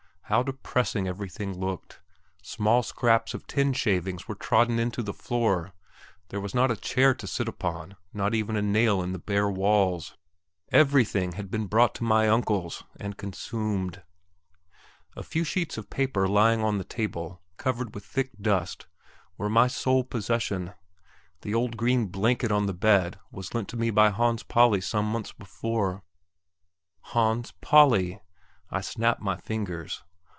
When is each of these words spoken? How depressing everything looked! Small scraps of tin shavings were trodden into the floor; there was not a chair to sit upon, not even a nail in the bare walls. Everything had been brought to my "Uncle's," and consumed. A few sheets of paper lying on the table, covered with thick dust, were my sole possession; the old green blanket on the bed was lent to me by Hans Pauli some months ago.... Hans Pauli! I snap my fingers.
How 0.31 0.43
depressing 0.43 1.09
everything 1.09 1.59
looked! 1.59 1.99
Small 2.41 2.83
scraps 2.83 3.33
of 3.33 3.47
tin 3.47 3.73
shavings 3.73 4.29
were 4.29 4.35
trodden 4.35 4.79
into 4.79 5.03
the 5.03 5.13
floor; 5.13 5.73
there 6.29 6.39
was 6.39 6.55
not 6.55 6.71
a 6.71 6.77
chair 6.77 7.13
to 7.13 7.27
sit 7.27 7.49
upon, 7.49 7.97
not 8.13 8.33
even 8.33 8.55
a 8.55 8.61
nail 8.61 9.01
in 9.01 9.11
the 9.11 9.19
bare 9.19 9.49
walls. 9.51 10.15
Everything 10.71 11.33
had 11.33 11.51
been 11.51 11.67
brought 11.67 11.93
to 11.95 12.05
my 12.05 12.29
"Uncle's," 12.29 12.81
and 12.97 13.17
consumed. 13.17 14.03
A 15.17 15.21
few 15.21 15.43
sheets 15.43 15.77
of 15.77 15.89
paper 15.89 16.29
lying 16.29 16.63
on 16.63 16.77
the 16.77 16.85
table, 16.85 17.41
covered 17.57 17.93
with 17.93 18.05
thick 18.05 18.31
dust, 18.39 18.87
were 19.37 19.49
my 19.49 19.67
sole 19.67 20.05
possession; 20.05 20.71
the 21.41 21.53
old 21.53 21.75
green 21.75 22.05
blanket 22.07 22.53
on 22.53 22.67
the 22.67 22.73
bed 22.73 23.19
was 23.33 23.53
lent 23.53 23.67
to 23.67 23.75
me 23.75 23.89
by 23.89 24.11
Hans 24.11 24.43
Pauli 24.43 24.79
some 24.79 25.11
months 25.11 25.33
ago.... 25.37 26.03
Hans 27.01 27.51
Pauli! 27.59 28.21
I 28.69 28.79
snap 28.79 29.19
my 29.19 29.35
fingers. 29.35 30.03